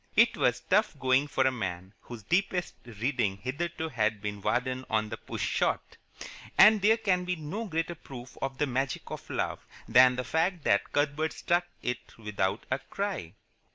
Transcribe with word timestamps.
It 0.15 0.35
was 0.35 0.61
tough 0.61 0.97
going 0.97 1.27
for 1.27 1.45
a 1.45 1.51
man 1.51 1.93
whose 2.01 2.23
deepest 2.23 2.73
reading 2.85 3.37
hitherto 3.37 3.89
had 3.89 4.19
been 4.19 4.41
Vardon 4.41 4.83
on 4.89 5.09
the 5.09 5.17
Push 5.17 5.45
Shot, 5.45 5.97
and 6.57 6.81
there 6.81 6.97
can 6.97 7.23
be 7.23 7.35
no 7.35 7.65
greater 7.65 7.93
proof 7.93 8.35
of 8.41 8.57
the 8.57 8.65
magic 8.65 9.11
of 9.11 9.29
love 9.29 9.63
than 9.87 10.15
the 10.15 10.23
fact 10.23 10.63
that 10.63 10.91
Cuthbert 10.91 11.33
stuck 11.33 11.67
it 11.83 12.17
without 12.17 12.65
a 12.71 12.79
cry. 12.79 13.35